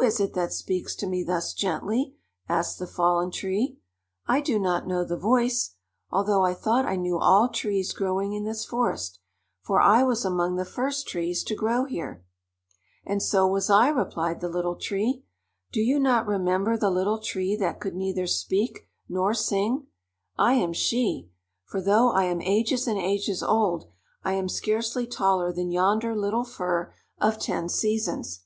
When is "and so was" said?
13.04-13.68